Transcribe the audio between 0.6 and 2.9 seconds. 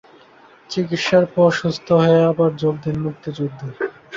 চিকিৎসার পর সুস্থ হয়ে আবার যোগ